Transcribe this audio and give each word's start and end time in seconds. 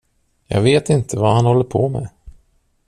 Jag 0.47 0.61
vet 0.61 0.89
inte 0.89 1.19
vad 1.19 1.33
han 1.35 1.45
håller 1.45 1.63
på 1.63 1.89
med. 1.89 2.09